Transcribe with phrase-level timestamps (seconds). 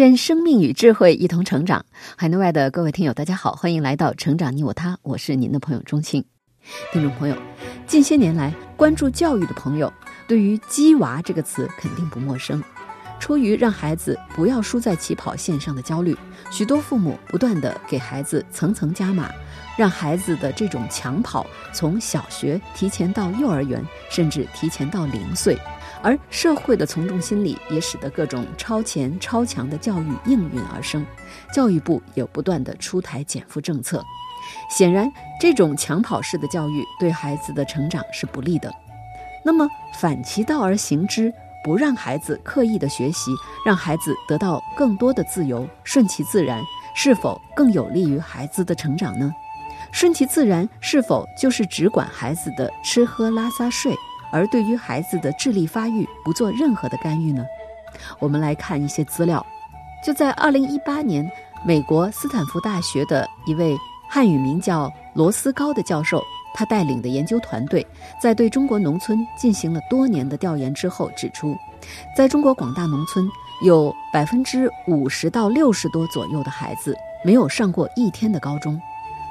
[0.00, 1.84] 愿生命与智慧一同成长。
[2.16, 6.24] 海内外的各位听友，大家好，欢迎来到《成长你我他》，我是您的朋友钟青。
[6.90, 7.36] 听众朋友，
[7.86, 9.92] 近些年来关注教育的朋友，
[10.26, 12.64] 对于“鸡娃”这个词肯定不陌生。
[13.18, 16.16] 出于让孩子不要输在起跑线上的焦虑，
[16.50, 19.30] 许多父母不断的给孩子层层加码，
[19.76, 25.58] 让孩子的这种抢跑从小学提前到幼儿园，甚至提前到零岁。
[26.02, 31.04] 而社会的从众心理也使得各种超前、超强的教育应运而生，
[31.52, 34.02] 教育部也不断的出台减负政策。
[34.70, 38.72] 显然，这种抢跑式的教育对孩子的成长是不利的。
[39.44, 43.30] 那么，反其道而行之，不让孩子刻意的学习，
[43.64, 46.62] 让孩子得到更多的自由，顺其自然，
[46.94, 49.30] 是否更有利于孩子的成长呢？
[49.92, 53.94] 顺其自然是否就是只管孩子的吃喝拉撒睡？
[54.32, 57.44] 而对于孩子的智力发育不做任何的干预呢？
[58.18, 59.44] 我们来看一些资料。
[60.04, 61.30] 就在二零一八年，
[61.66, 63.76] 美国斯坦福大学的一位
[64.08, 66.22] 汉语名叫罗斯高的教授，
[66.54, 67.86] 他带领的研究团队
[68.20, 71.56] 在对中国农村进行了多年的调研之后指出，
[72.16, 73.28] 在中国广大农村，
[73.62, 78.80] 有百分之五十到六十多左右的孩子没有上过一天的高中，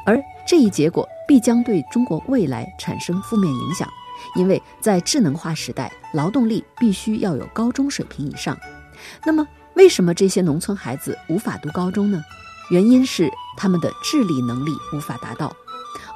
[0.05, 3.87] 而这一结果必将对中国未来产生负面影响。
[4.35, 8.57] 因为在智能化时代，劳动力必须要有高中水平以上。
[9.25, 12.21] 那么，为什么这些农村孩子无法读高中呢？
[12.69, 15.55] 原因是他们的智力能力无法达到。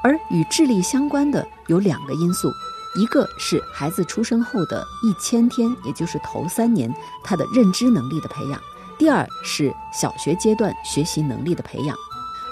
[0.03, 2.51] 而与智力相关的有两个因素，
[2.95, 6.93] 一个是孩子出生后的一千天，也就是头三年
[7.23, 8.59] 他的认知能力的培养；
[8.99, 11.95] 第二是小学阶段学习能力的培养。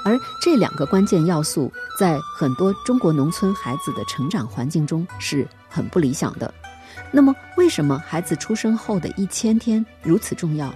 [0.03, 6.53] 而这两个关键要素，在很多中国农村孩子的成长环境中是很不理想的。
[7.11, 10.73] 那么，为什么孩子出生后的一千天如此重要？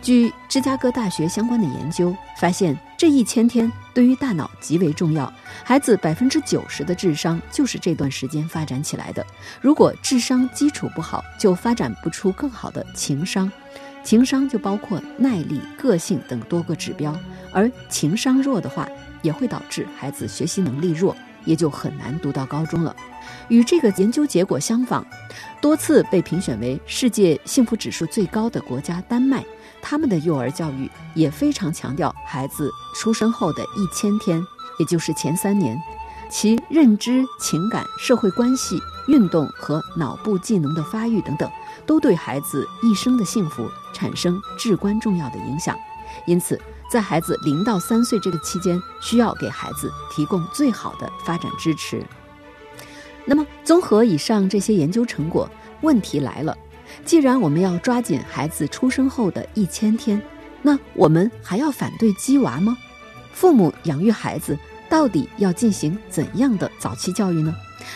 [0.00, 5.32] 据芝加哥大学相关的研究发现，这一千天对于大脑极为重要。
[5.62, 9.24] 孩子百分之九十的智商就是这段时间发展起来的。
[9.60, 13.50] 如果智商基础不好，就发展不出更好的情商。
[14.02, 17.16] 情商就包括耐力、个性等多个指标，
[17.52, 18.88] 而情商弱的话，
[19.22, 22.94] 也会导致孩子学习能力弱，也就很难读到高中了。
[23.48, 25.04] 与这个研究结果相仿，
[25.60, 29.44] 多次被评选为世界幸福指数最高的国家丹麦，
[29.80, 34.42] 他们的幼儿教育也非常强调孩子出生后的一千天，
[34.78, 35.80] 也就是前三年，
[36.32, 41.48] 其认知、情感、社会关系、运动和脑部技能的发育等等。
[41.84, 45.76] 都对孩子一生的幸福产生至关重要的影响，
[46.26, 52.00] 因此，在孩子零到三岁这个期间，需要给孩子提供最好的发展支持。
[53.24, 55.50] 那么，综合以上这些研究成果，
[55.80, 56.56] 问题来了：
[57.04, 60.22] 既然我们要抓紧孩子出生后的一千天，
[60.62, 62.78] 那我们还要反对鸡娃吗？
[63.32, 64.56] 父母养育孩子，
[64.92, 67.50] 到底要进行怎样的早期教育呢？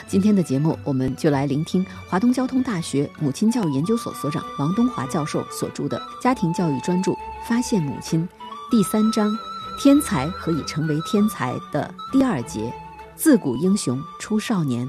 [0.08, 7.12] 今天的节目，我们就来聆听华东交通大学母亲教育研究所所长王东华教授所著的《家庭教育专著·
[7.46, 8.26] 发现母亲》
[8.70, 9.30] 第三章
[9.78, 12.72] “天才何以成为天才”的第二节
[13.14, 14.88] “自古英雄出少年”。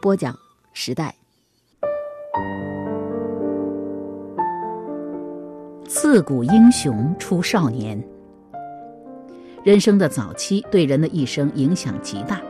[0.00, 0.34] 播讲：
[0.72, 1.14] 时代。
[5.86, 8.02] 自古英雄出少年。
[9.64, 12.40] 人生的早期对人的一生影响极大。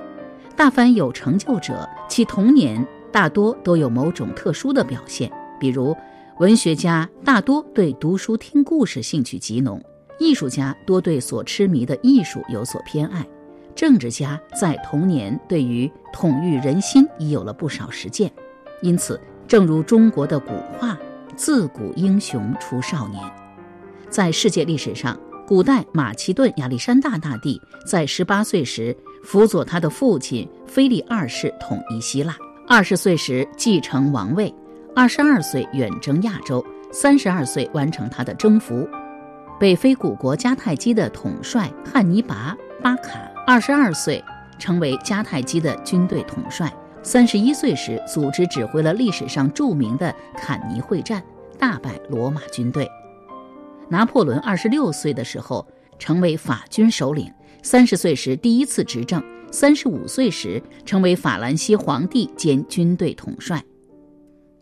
[0.57, 5.31] 大凡有成就者，其童年大多都有某种特殊的表现。
[5.61, 5.97] 比如，
[6.41, 9.79] 文学家大多对读书听故事兴趣极浓；
[10.19, 13.23] 艺术家多对所痴迷的艺术有所偏爱；
[13.77, 18.29] 政治家在童年对于统御人心已有了不少实践。
[18.83, 20.99] 因此，正如中国的古话
[21.37, 23.23] ：“自古英雄出少年。”
[24.11, 28.97] 在世界历史上，古代马其顿亚历山大大帝在十八岁时。
[29.25, 32.37] 辅佐他的父亲腓力二世统一希腊，
[32.69, 34.55] 二十岁时继承王位，
[34.95, 36.63] 二十二岁远征亚洲，
[36.93, 38.87] 三十二岁完成他的征服。
[39.59, 44.23] 北非古国迦太基的统帅汉尼拔·巴卡，二十二岁
[44.59, 46.71] 成为迦太基的军队统帅，
[47.03, 51.23] 三十一岁时组织指挥了历史上著名的坎尼会战，
[51.59, 52.87] 大败罗马军队。
[53.89, 55.67] 拿破仑二十六岁的时候
[55.99, 57.33] 成为法军首领，
[57.63, 63.63] 三十岁时第一次执政，三十五岁时成为法兰西皇帝兼军队统帅。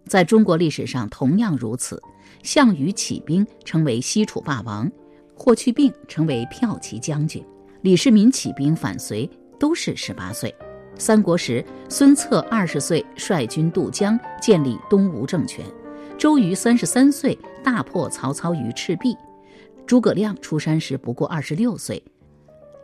[0.06, 2.02] 在中国历史上同样如此，
[2.42, 4.90] 项羽起兵成为西楚霸王，
[5.34, 7.42] 霍去病成为骠骑将军，
[7.82, 9.28] 李世民起兵反隋
[9.58, 10.54] 都是十八岁。
[10.98, 15.64] 三国时，孙策二十岁率军渡江，建立东吴政权；
[16.18, 19.14] 周瑜三十三岁大破曹操于赤壁；
[19.86, 22.02] 诸葛亮出山时不过二十六岁。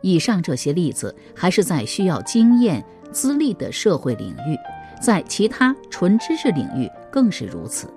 [0.02, 4.56] 以上这些例子，还是在需要经验、资历的社会领域，
[5.00, 7.88] 在其他纯知识领域更是如此。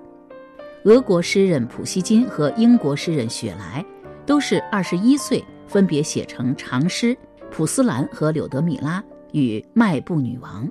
[0.84, 3.84] 俄国诗人普希金和英国诗人雪莱
[4.26, 7.14] 都是二十一岁，分别写成长诗
[7.50, 9.00] 《普斯兰》和《柳德米拉》。
[9.32, 10.68] 与迈步女王，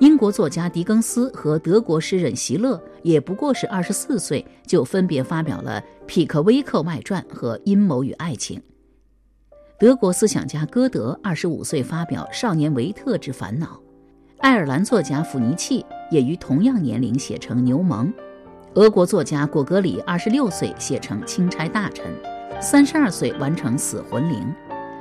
[0.00, 8.58] 英国作家狄更斯和德国诗人席勒也不过是二十四岁，就分别发表了《匹克威克外传》和《阴谋与爱情》。
[9.76, 13.66] 德国思想家歌德二十五岁发表《少年维特之烦恼》，
[14.38, 18.06] 爱尔兰作家弗尼契也于同样年龄写成《牛虻》，
[18.74, 22.06] 俄国作家果戈里二十六岁写成《钦差大臣》，
[22.62, 24.38] 三十二岁完成《死魂灵》。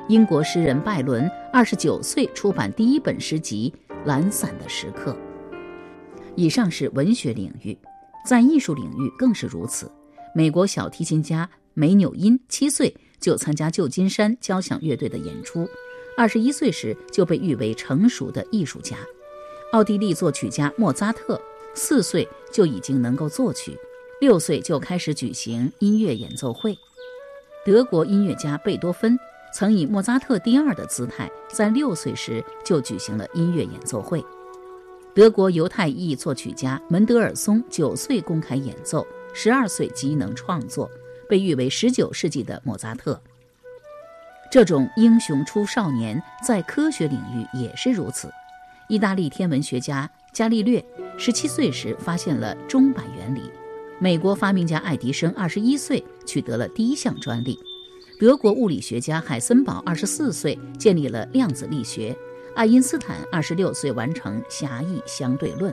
[0.09, 3.71] 英国诗人拜伦二十九岁出版第一本诗集
[4.07, 5.11] 《懒散的时刻》。
[6.33, 7.77] 以上是文学领域，
[8.25, 9.91] 在艺术领域更是如此。
[10.33, 15.67] 美国小提琴家梅纽因七岁就参加旧金山交响乐队的演出，
[16.15, 18.95] 二十一岁时就被誉为成熟的艺术家。
[19.73, 21.41] 奥地利作曲家莫扎特
[21.73, 23.77] 四岁就已经能够作曲，
[24.21, 26.73] 六岁就开始举行音乐演奏会。
[27.65, 29.19] 德国音乐家贝多芬。
[29.57, 34.23] 曾以莫扎特第二的姿态，在六岁时就举行了音乐演奏会。
[35.15, 40.87] 德国犹太裔作曲家门德尔松九岁公开演奏，十二岁即能创作，
[41.27, 43.19] 被誉为十九世纪的莫扎特。
[44.51, 48.31] 这种英雄出少年，在科学领域也是如此。
[48.87, 50.85] 意大利天文学家伽利略
[51.17, 53.51] 十七岁时发现了钟摆原理，
[53.97, 57.57] 美国发明家爱迪生二十一岁取得了第一项专利。
[58.19, 62.17] 德国物理学家海森堡二十四岁建立了量子力学，
[62.55, 65.71] 爱因斯坦二十六岁完成狭义相对论。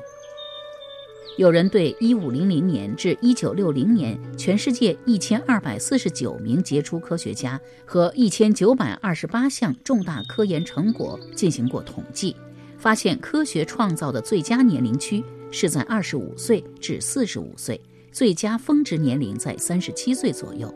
[1.38, 12.37] 有人对一五零零年至一九六零年全世界一千二百四十九名杰出科学家和一千九百二十八项重大科研成果进行过统计，
[12.76, 17.81] 发现科学创造的最佳年龄区是在二十五岁至四十五岁，
[18.12, 20.73] 最佳峰值年龄在三十七岁左右。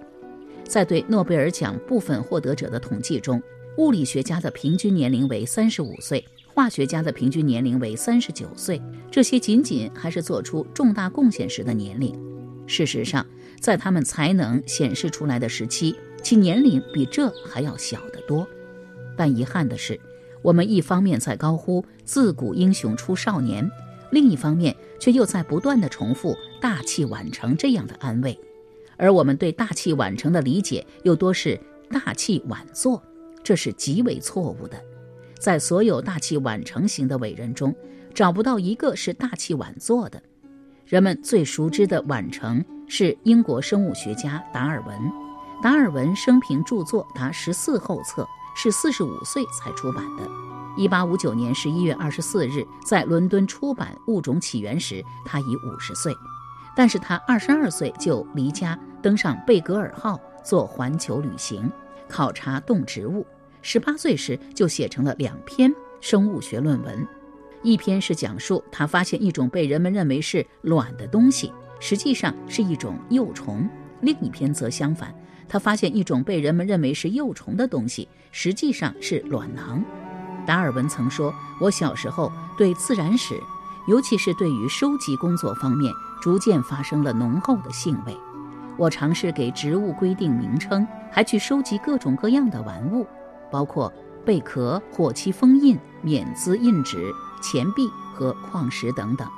[0.69, 3.43] 在对诺贝尔奖部分获得者的统计中，
[3.79, 8.81] 物理学家的平均年龄为三十五岁，化学家的平均年龄为三十九岁。
[9.11, 12.15] 这些仅仅还是做出重大贡献时的年龄。
[12.67, 13.27] 事实上，
[13.59, 18.47] 在他们才能显示出来的时期，其年龄比这还要小得多。
[19.17, 19.99] 但遗憾的是，
[20.43, 23.69] 我们一方面在高呼“自古英雄出少年”，
[24.13, 28.39] 另一方面却又在不断地重复“大器晚成”这样的安慰。
[28.99, 31.59] 而我们对大器晚成的理解又多是
[31.89, 33.03] 大器晚作，
[33.43, 34.79] 这是极为错误的。
[35.39, 37.75] 在所有大器晚成型的伟人中，
[38.13, 40.21] 找不到一个是大器晚作的。
[40.85, 44.99] 人们最熟知的晚成是英国生物学家达尔文。
[45.63, 48.27] 达尔文生平著作达十四后册，
[48.57, 50.29] 是四十五岁才出版的。
[50.77, 56.15] 一八五九年十一月二十四日，在伦敦出版《物种起源》时，他已五十岁。
[56.79, 61.69] 但是他二十二岁就离家登上贝格尔号做环球旅行，
[62.09, 63.27] 考察动植物。
[63.63, 67.05] 十八岁时就写成了两篇生物学论文，
[67.65, 73.69] 一篇是讲述他发现一种被人们认为是卵的东西，实际上是一种幼虫；
[74.01, 75.13] 另一篇则相反，
[75.49, 79.85] 他发现一种被人们认为是幼虫的东西，实际上是卵囊。
[80.47, 83.35] 达尔文曾说：“我小时候对自然史，
[83.89, 88.19] 尤其是对于收集工作方面。”逐渐发生了浓厚的兴味。
[88.77, 93.07] 我尝试给植物规定名称，还去收集各种各样的玩物，
[93.53, 93.93] 包括
[94.27, 99.29] 贝壳、火漆封印、免资印纸、钱币和矿石等等。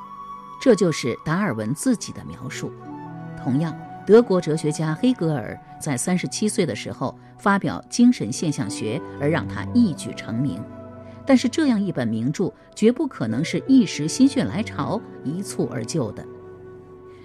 [0.58, 2.72] 这就是达尔文自己的描述。
[3.36, 3.76] 同样，
[4.06, 10.58] 德国哲学家黑格尔在三十七岁的时候发表《精神现象学》，而让他一举成名。
[11.26, 16.24] 但是，这样一本名著绝不可能是一时心血来潮一蹴而就的。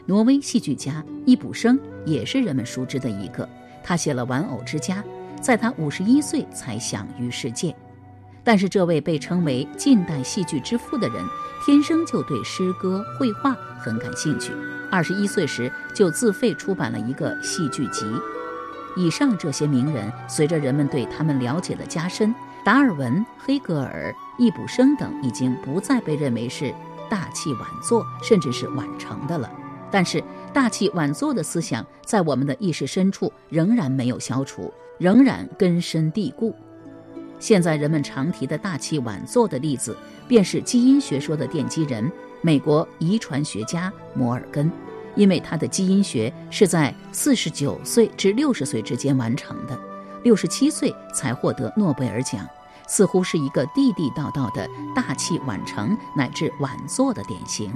[0.06, 3.48] 挪威戏剧家易卜生也是人们熟知的一个。
[3.84, 5.04] 他写了《玩偶之家》，
[5.42, 7.76] 在他五十一岁才享誉世界。
[8.44, 11.26] 但是，这位被称为近代戏剧之父的人，
[11.66, 14.52] 天生就对诗歌、绘画很感兴趣。
[14.92, 18.06] 二十一岁时就自费出版了一个戏剧集。
[18.96, 22.34] 以上这些名人，随着人们对他们了解的加深，
[22.66, 26.74] 达尔文、黑格尔、易卜生等已经不再被认为是
[27.08, 29.48] 大器晚作，甚至是晚成的了。
[29.92, 36.56] 但是，大器晚作的思想在我们的意识深处仍然没有消除，仍然根深蒂固。
[37.38, 39.96] 现在人们常提的大器晚作的例子，
[40.28, 44.72] 便是基因学说的奠基人——美国遗传学家摩尔根。
[45.16, 49.80] 因为他的基因学是在四十九岁至六十岁之间完成的，
[50.26, 52.44] 六十七岁才获得诺贝尔奖，
[52.88, 57.72] 似乎是一个地地道道的大器晚成乃至晚作的典型。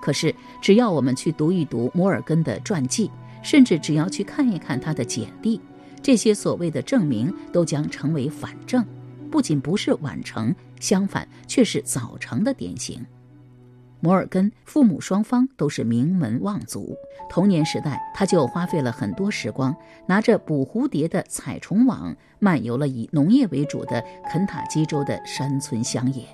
[0.00, 3.10] 可是，只要我们去读一读摩尔根的传记，
[3.42, 5.60] 甚至只要去看一看他的简历，
[6.00, 8.86] 这些所谓的证明都将成为反证，
[9.28, 13.04] 不仅不是晚成，相反却是早成的典型。
[14.00, 16.96] 摩尔根父母双方都是名门望族，
[17.28, 19.74] 童年时代他就花费了很多时光，
[20.06, 26.24] 拿着捕蝴蝶的彩虫网，漫游了以农业为主的肯塔基州的山村乡野。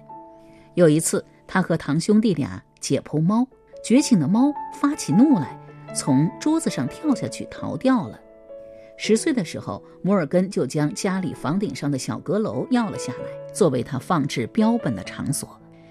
[0.74, 3.46] 有一次，他和堂兄弟俩解剖猫，
[3.82, 5.58] 觉醒的猫发起怒来，
[5.94, 8.20] 从桌子上跳下去逃掉了。
[8.96, 15.48] 十岁的时候，摩尔根就将家里房顶上的小阁楼要了下来，作为他放置标本的场所。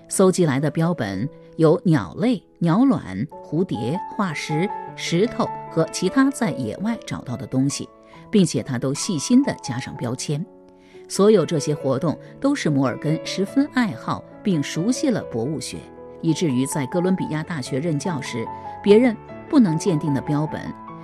[0.10, 1.28] 搜集来的标本
[1.58, 7.88] 有鸟类、鸟卵、蝴蝶、化石、石头和其他在野外找到的东西，
[8.30, 10.44] 并且他都细心地加上标签。
[11.10, 15.78] 所有这些活动都是摩尔根十分爱好并熟悉了博物学，
[16.22, 18.48] 以至于在哥伦比亚大学任教时，
[18.82, 19.16] 别人
[19.50, 20.62] 不能鉴定的标本，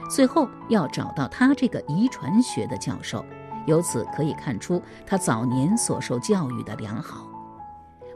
[0.09, 3.23] 最后要找到他这个遗传学的教授。
[3.67, 7.28] 由此可以看出他早年所受教育的良好。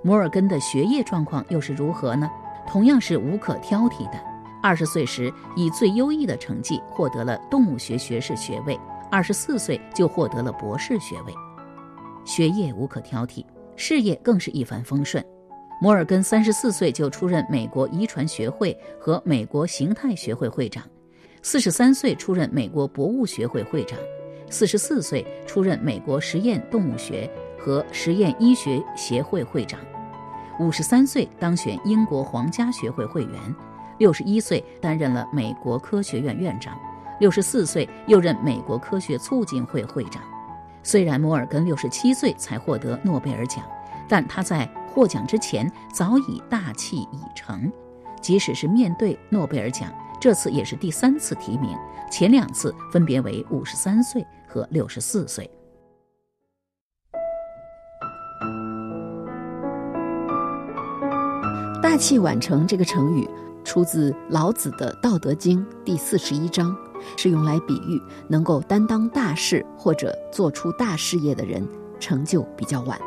[0.04, 2.30] 摩尔根的学业状况又是如何呢？
[2.68, 4.22] 同样是无可挑剔的。
[4.62, 8.80] 二十岁时以最优异的成绩获得了动物学学士学位，
[9.10, 11.34] 二十四岁就获得了博士学位。
[12.26, 13.46] 学业无可挑剔，
[13.76, 15.24] 事业更是一帆风顺。
[15.82, 20.84] 摩尔根三十四岁就出任美国遗传学会和美国形态学会会长，
[21.42, 24.00] 四十三岁出任美国博物学会会长，
[24.50, 27.30] 四十四岁出任美国实验动物学
[27.60, 29.80] 和实验医学协会会长。
[30.60, 33.56] 五十三岁当选英国皇家学会会员，
[33.98, 36.78] 六十一岁担任了美国科学院院长，
[37.20, 40.22] 六十四岁又任美国科学促进会会长。
[40.84, 43.64] 虽然摩尔根六十七岁才获得诺贝尔奖，
[44.08, 47.72] 但他在获奖之前早已大器已成。
[48.22, 49.92] 即使是面对诺贝尔奖，
[50.22, 51.76] 这次也是第三次提名，
[52.12, 55.50] 前两次分别为五十三岁和六十四岁。
[61.94, 63.30] 大器晚成这个成语
[63.64, 66.76] 出自老子的《道德经》第四十一章，
[67.16, 71.64] 是用来比喻能够担当大事或者做出大事业的人
[72.00, 73.00] 成就比较晚。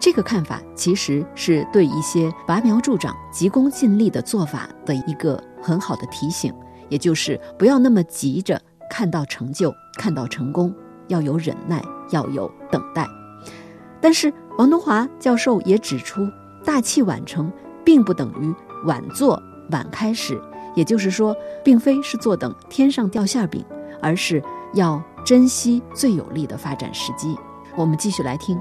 [0.00, 6.50] 这个看法其实是对一些拔苗助长、急功近利的做法的一个很好的提醒，
[6.88, 8.58] 也就是不要那么急着
[8.88, 10.74] 看到成就、看到成功，
[11.08, 13.06] 要有忍耐，要有等待。
[14.00, 16.26] 但是王东华教授也指出，
[16.64, 17.52] 大器晚成。
[17.84, 18.54] 并不等于
[18.86, 20.40] 晚做晚开始，
[20.74, 23.64] 也就是说，并非是坐等天上掉馅饼，
[24.00, 24.42] 而是
[24.74, 27.36] 要珍惜最有利的发展时机。
[27.76, 28.58] 我们继续来听。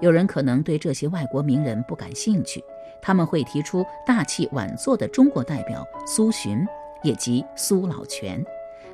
[0.00, 2.64] 有人可能对这些外国名人不感兴趣，
[3.02, 6.66] 他们会提出大器晚作的中国代表苏洵，
[7.02, 8.42] 也即苏老泉，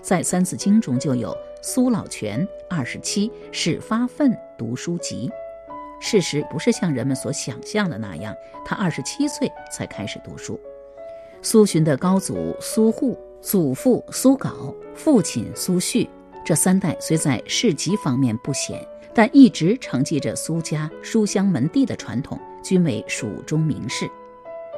[0.03, 1.33] 在《三字经》中就有
[1.63, 5.31] “苏老泉二十七始发愤读书籍”。
[5.99, 8.35] 事实不是像人们所想象的那样，
[8.65, 10.59] 他二十七岁才开始读书。
[11.43, 16.09] 苏洵的高祖苏护、祖父苏杲、父亲苏煦，
[16.45, 24.11] 这三代虽在事迹方面不显，但一直承继着苏家书香门第的传统，均为蜀中名士。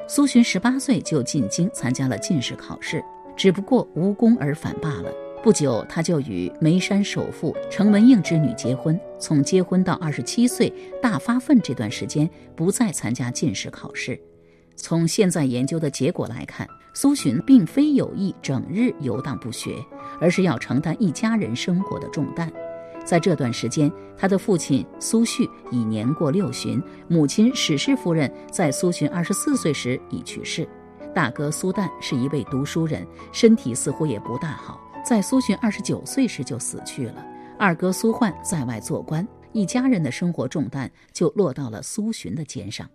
[0.06, 3.02] 苏洵十八岁就进京参加了进士考试，
[3.36, 5.12] 只不过无功而返罢了。
[5.40, 8.98] 不久，他就与眉山首富程文应之女结婚。
[9.18, 14.20] 从结婚到二十七岁大发奋这段时间，不再参加进士考试。
[14.76, 19.76] 从现在研究的结果来看，苏洵并非有意整日游荡不学，
[20.20, 22.52] 而是要承担一家人生活的重担。
[23.04, 30.68] 在这段时间，他的父亲苏煦已年过六旬，母亲史氏夫人在苏洵二十四岁时已去世。
[31.14, 34.80] 大哥苏旦是一位读书人，身体似乎也不大好。
[35.08, 37.26] 在苏洵二十九岁时就死去了。
[37.58, 42.86] 二哥苏焕在外做官，一家人的生活重担就落到了苏洵的肩上。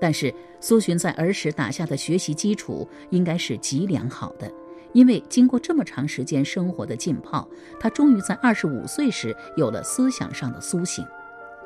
[0.00, 4.52] 但是苏洵在儿时打下的学习基础应该是极良好的，
[4.92, 7.48] 因为经过这么长时间生活的浸泡，
[7.78, 11.06] 他终于在二十五岁时有了思想上的苏醒。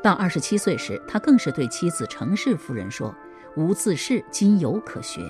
[0.02, 3.14] 到二十七岁时，他更是对妻子程氏夫人说
[3.56, 5.23] ：“吾自是今有可学。”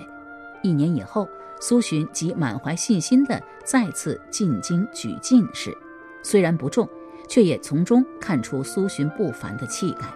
[0.64, 1.28] 一年以后，
[1.60, 5.76] 苏洵即满怀信心地再次进京举进士，
[6.22, 6.88] 虽然不中，
[7.28, 10.06] 却也从中看出苏洵不凡的气概。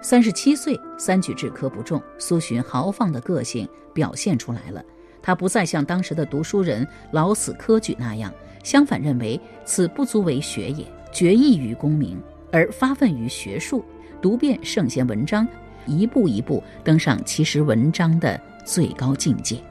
[0.00, 4.84] 三十七岁，三举制科不中，苏洵豪放的个性表现出来了。
[5.22, 8.32] 他不再像当时的读书人老死科举那样，
[8.64, 13.84] 相反认为此不足为学也，决意于功名，而发奋于学术，
[14.20, 15.46] 读遍圣贤文章，
[15.86, 19.62] 一步一步登上其实文章的最高境界。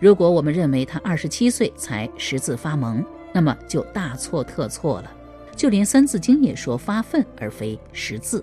[0.00, 3.04] 如果我们认为他二十七岁才识字发蒙，
[3.34, 5.12] 那么就大错特错了。
[5.54, 8.42] 就连《三字经》也说发愤而非识字。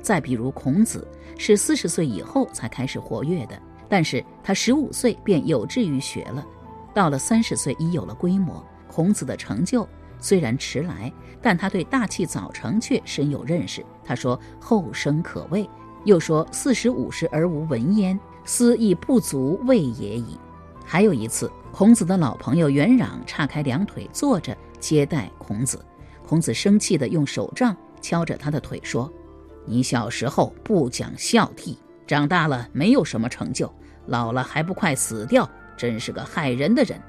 [0.00, 3.60] 再比如孔子，是四十岁以后才开始活跃的。
[3.86, 6.42] 但是他十五岁便有志于学了，
[6.94, 8.64] 到了三十岁已有了规模。
[8.88, 9.86] 孔子的成就
[10.18, 11.12] 虽然迟来，
[11.42, 13.84] 但他对大器早成却深有认识。
[14.02, 15.68] 他说：“后生可畏。”
[16.06, 20.38] 又说：“四十五十而无闻焉，斯亦不足畏也已。”
[20.92, 25.82] 还有一次，孔子的老朋友元壤叉开两腿坐着接待孔子，
[26.22, 29.10] 孔子生气地用手杖敲着他的腿说
[29.64, 33.72] ：“你小时候不讲孝悌，长大了没有什么成就。”
[34.04, 37.00] 老了还不快死掉，真是个害人的人。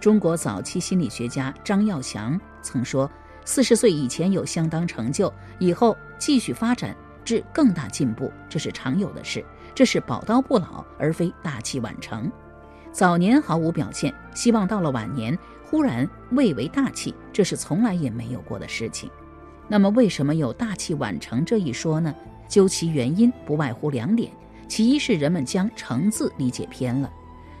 [0.00, 3.10] 中国早期心理学家张耀祥曾说
[3.44, 9.44] ：“四十岁以前有相当成就，以后继续发展至更大进步，这是常有的事。
[9.74, 12.32] 这是宝刀不老，而非大器晚成。
[12.96, 19.10] 早年毫无表现，希望到了晚年忽然蔚为大器，这是从来也没有过的事情。
[19.68, 22.14] 那么，为什么有大器晚成这一说呢？
[22.48, 24.32] 究其原因，不外乎两点。
[24.66, 27.12] 其一是人们将“成”字理解偏了，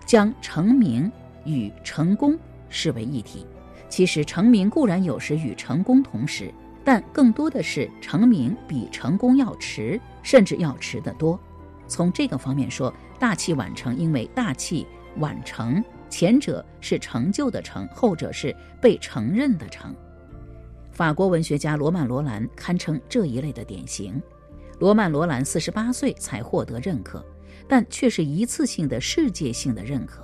[0.06, 1.12] 将成名
[1.44, 2.34] 与成功
[2.70, 3.46] 视为一体。
[3.90, 6.50] 其实成名固然有时与成功同时，
[6.82, 11.38] 但更多的是成名比成功要迟，甚至要迟得多。
[11.86, 14.86] 从这个方面说，大器晚成，因为大器
[15.18, 19.94] 晚成，前者是成就的成，后者是被承认的成。
[20.92, 24.20] 法国文学家罗曼·罗兰堪称这一类的典型。
[24.78, 27.24] 罗曼·罗兰四十八岁才获得认可，
[27.68, 30.22] 但却是一次性的世界性的认可，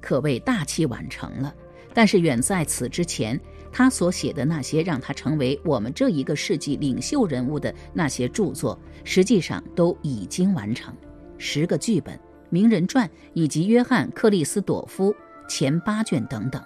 [0.00, 1.54] 可谓大器晚成了。
[1.92, 3.38] 但是远在此之前，
[3.72, 10.94] 他所写的那些让他成为我们这一个世纪领袖人物的那些著作，实际上都已经完成。
[11.36, 12.18] 十个剧本、
[12.50, 15.14] 名人传以及约翰·克里斯朵夫
[15.48, 16.62] 前八卷等等。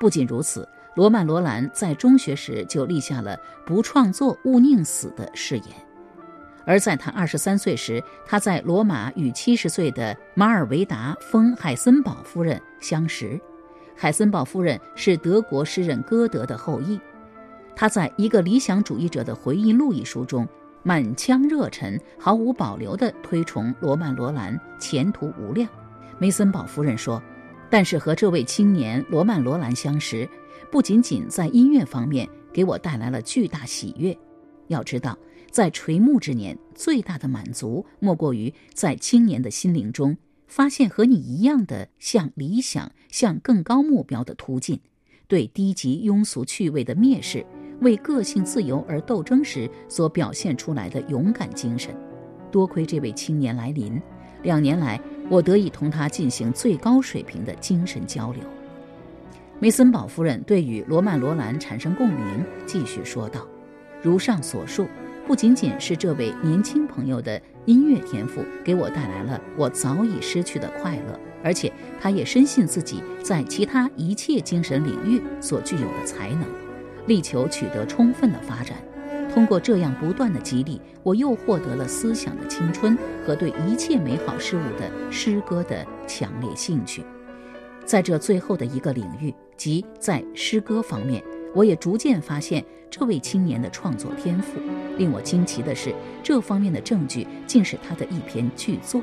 [0.00, 5.66] 不仅如此，罗曼·罗兰在中学时就立下了“不创作勿宁死”的誓言。
[6.66, 13.38] 而在他二十三岁时，他在罗马与七十岁的马尔维达·封·海森堡夫人相识。
[13.94, 16.98] 海森堡夫人是德国诗人歌德的后裔。
[17.76, 20.48] 他在一个理想主义者的回忆录一书中，
[20.84, 25.68] 满腔热忱、毫无保留地推崇罗曼·罗兰，前途无量。
[26.20, 27.20] 梅森堡夫人说
[27.68, 30.28] ：“但是和这位青年罗曼·罗兰相识，
[30.70, 34.16] 不仅仅在音乐方面给我带来了巨大喜悦。
[34.68, 35.18] 要知道。”
[35.50, 40.16] 在垂暮之年，最大的满足莫过于在青年的心灵中
[40.48, 44.80] 发现和你一样的向理想、向更高目标的突进。
[45.28, 47.46] 对低级庸俗趣味的蔑视，
[47.80, 51.94] 为个性自由而斗争时所表现出来的勇敢精神。
[52.50, 54.00] 多亏这位青年来临，
[54.42, 58.42] 两年来我得以同他进行最高水平的精神交流。
[59.60, 63.46] 梅森堡夫人对与罗曼·罗兰产生共鸣，继续说道
[64.02, 64.86] ：“如上所述。”
[65.26, 76.44] 不仅仅是这位年轻朋友的音乐天赋给我带来了我早已失去的快乐，而且他也深信自己在其他一切精神领域所具有的才能，
[77.06, 78.76] 力求取得充分的发展。
[79.32, 87.04] 通过这样不断的激励，我又获得了思想的青春和对一切美好事物的诗歌的强烈兴趣。
[87.84, 91.22] 在这最后的一个领域，即在诗歌方面。
[91.54, 94.58] 我也逐渐发现这位青年的创作天赋。
[94.98, 99.00] 令我惊奇的是，这方面的证据竟是他的一篇巨作。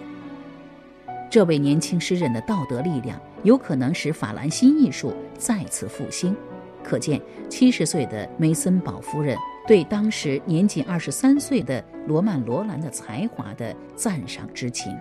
[1.30, 6.36] 这位年轻诗人的道德力量有可能使法兰西艺术再次复兴。
[6.84, 14.96] 可见，七十岁的梅森堡夫人对当时年仅二十三岁的罗曼·罗兰的才华的赞赏之情。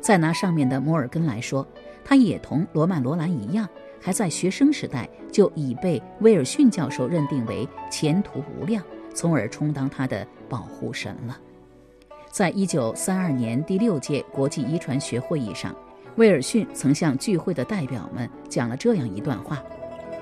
[0.00, 1.66] 再拿上面的摩尔根来说，
[2.04, 3.68] 他也同罗曼·罗兰一样。
[4.04, 8.82] 还在学生时代就已被威尔逊教授认定为前途无量，
[9.14, 11.38] 从而充当他的保护神了。
[12.28, 15.72] 在一九三二年第六届国际遗传学会议上，
[16.16, 19.62] 威尔逊曾向聚会的代表们讲了这样一段话：“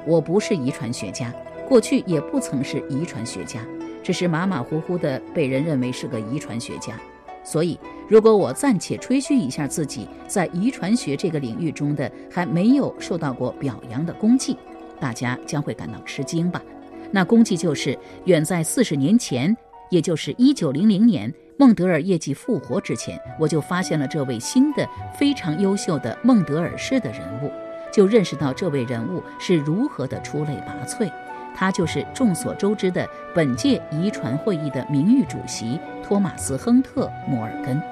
[0.07, 1.33] 我不是遗传学家，
[1.69, 3.61] 过去也不曾是遗传学家，
[4.03, 6.99] 只是马马虎虎的被人认为是个遗传学家。
[7.43, 14.57] 所以，如果我暂且吹嘘一下自己在遗传学这个领域中的还没有受到过表扬的功绩，
[15.01, 16.63] 大家将会感到吃惊吧？
[17.11, 19.57] 那功绩就是远在四十年前，
[19.89, 27.53] 也就是一九零零年。”孟德尔业绩复活之前，我就发现了这位新的非常优秀的孟德尔式的人物，
[27.93, 31.11] 就认识到这位人物是如何的出类拔萃。
[31.55, 37.83] 他就是众所周知的本届遗传会议的名誉主席托马斯·亨特·摩尔根。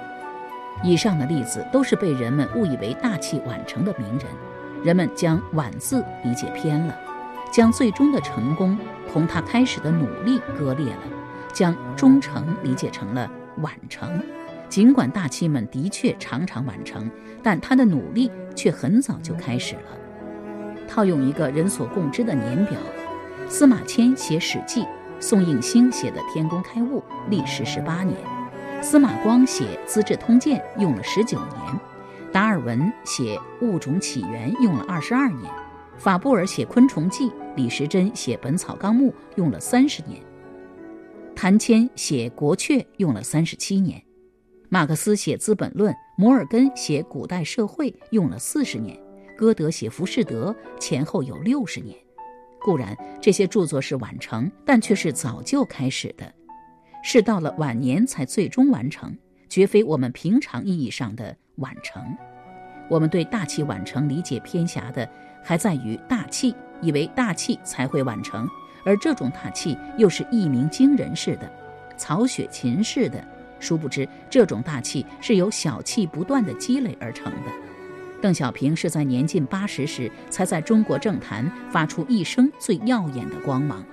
[0.82, 4.22] 以上的例子都是被人们误以为大器晚成的名人，
[4.84, 6.94] 人们将“晚”字理解偏了，
[7.50, 8.78] 将最终的成功
[9.12, 11.02] 同他开始的努力割裂了，
[11.52, 13.28] 将忠诚理解成了。
[13.61, 14.22] 晚成，
[14.68, 17.11] 尽管大器们的确常常晚成，
[17.42, 19.83] 但他的努力却很早就开始了。
[20.87, 22.78] 套用一个人所共知的年表，
[23.48, 24.83] 司马迁写《史记》，
[25.20, 28.16] 宋应星写的《天工开物》历时十八年，
[28.83, 31.81] 司马光写《资治通鉴》用了十九年，
[32.33, 35.50] 达尔文写《物种起源》用了二十二年，
[35.96, 40.20] 法布尔写《昆虫记》，李时珍写《本草纲目》用了三十年。
[41.35, 44.02] 谭谦写《国阙》用了三十七年，
[44.70, 48.98] 马克思写《资本论》，摩尔根写《古代社会》用了四十年，
[49.35, 51.96] 歌德写《浮士德》前后有六十年。
[52.61, 56.31] 固然这些著作是晚成，但却是早就开始的，
[57.02, 59.16] 是到了晚年才最终完成，
[59.48, 62.02] 绝非我们平常意义上的晚成。
[62.90, 65.09] 我们对大器晚成理解偏狭的，
[65.42, 68.46] 还在于大器，以为大器才会晚成。
[68.85, 71.50] 而这种大器又是一鸣惊人似的，
[71.96, 73.24] 曹雪芹似的，
[73.61, 77.53] 殊不知这种大气是由小气不断的积累而成的。
[78.21, 83.85] 邓小平是在年近八十时才在中国政坛发出一生最耀眼的光芒，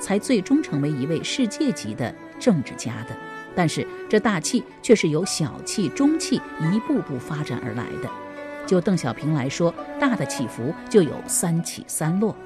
[0.00, 3.16] 才最终成为一位世界级的政治家的。
[3.54, 6.40] 但是这大气却是由小气、中气
[6.72, 8.10] 一步步发展而来的。
[8.66, 12.36] 就邓小平来说，大的起伏就有三起三落。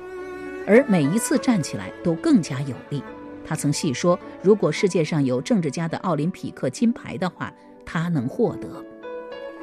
[0.66, 3.02] 而每一次站起来都更加有力。
[3.44, 7.52] 他曾细说，如果世界上有政治家的奥林匹克金牌的话，
[7.84, 8.84] 他能获得。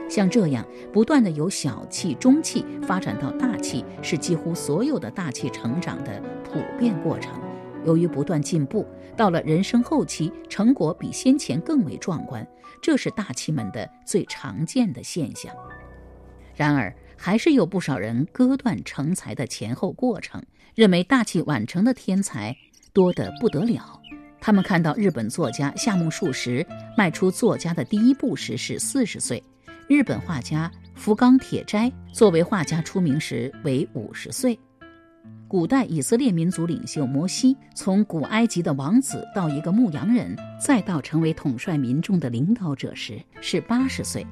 [0.09, 7.39] 像这样不断的由小气、中气发展到大气，是几乎所有的大气成长的普遍过程。
[7.85, 12.45] 由于不断进步，到了人生后期，成果比先前更为壮观，
[12.81, 15.53] 这是大气们的最常见的现象。
[16.55, 20.43] 然而，还是有不少人割断成才的前后过程。
[20.75, 22.55] 认为大器晚成的天才
[22.93, 23.99] 多得不得了。
[24.41, 26.65] 他们看到日本作家夏目漱石
[26.97, 29.43] 迈出作家的第一步时是四十岁，
[29.87, 34.57] 日本画家福冈铁斋作为画家出名时为五十岁，
[35.47, 44.25] 古代以色列民族领袖摩西从古埃及的王子到一个牧羊人，再到成为统帅民众的领导者时是八十岁。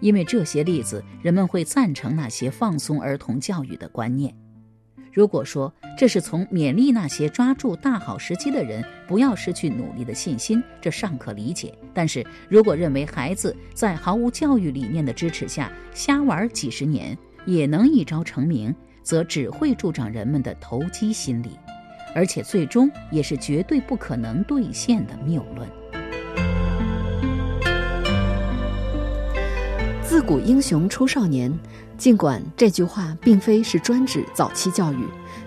[0.00, 4.32] 因为这些例子，人们会赞成那些放松儿童教育的观念。
[5.12, 17.16] 如果说这是从勉励那些抓住大好时机的人不要失去努力的信心，这尚可理解；但是如果认为孩子在毫无教育理念的支持下瞎玩几十年
[17.46, 21.58] 也能一朝成名，则只会助长人们的投机心理，
[22.14, 25.68] 而且最终也是绝对不可能兑现的谬论。
[30.02, 31.52] 自古英雄出少年。
[31.98, 35.04] 尽管这句话并非是专指早期教育，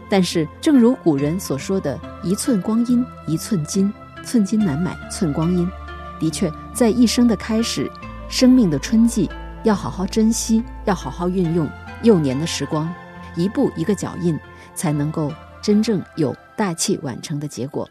[0.10, 5.66] 但是正如古人所说的“一寸光阴一寸金，寸金难买寸光阴”，
[6.20, 7.90] 的确，在一生的开始，
[8.28, 9.30] 生命的春季，
[9.64, 11.70] 要好好珍惜，要好好运用
[12.04, 12.94] 幼年的时光，
[13.38, 14.38] 一步一个脚印，
[14.76, 17.90] 才能够真正有大器晚成的结果。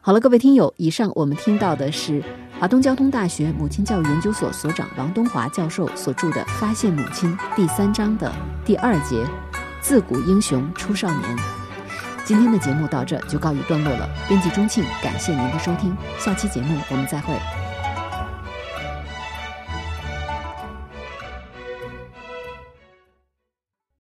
[0.00, 2.22] 好了，各位听友，以上我们听到的是
[2.58, 8.32] 华东交通大学母亲教育研究所所长王东华教授所著的《发现母亲》第三章的
[8.64, 9.22] 第二节
[9.82, 11.36] “自古英雄出少年”。
[12.24, 14.08] 今天的节目到这就告一段落了。
[14.26, 17.34] 编辑钟庆，感谢您的收听，下期节目我们再会。